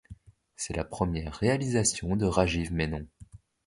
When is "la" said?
0.75-0.83